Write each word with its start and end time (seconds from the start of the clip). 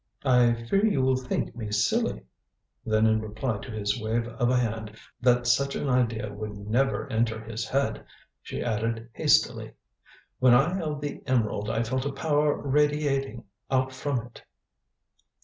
"I 0.25 0.53
fear 0.63 0.83
you 0.83 1.03
will 1.03 1.15
think 1.15 1.55
me 1.55 1.71
silly." 1.71 2.23
Then 2.83 3.05
in 3.05 3.21
reply 3.21 3.59
to 3.59 3.69
his 3.69 4.01
wave 4.01 4.27
of 4.27 4.49
a 4.49 4.57
hand 4.57 4.97
that 5.21 5.45
such 5.45 5.75
an 5.75 5.87
idea 5.87 6.33
would 6.33 6.57
never 6.57 7.05
enter 7.13 7.39
his 7.39 7.67
head, 7.67 8.03
she 8.41 8.63
added 8.63 9.09
hastily: 9.13 9.73
"When 10.39 10.55
I 10.55 10.73
held 10.73 11.01
the 11.01 11.21
emerald 11.27 11.69
I 11.69 11.83
felt 11.83 12.05
a 12.07 12.11
power 12.11 12.55
radiating 12.55 13.43
out 13.69 13.93
from 13.93 14.25
it." 14.25 14.41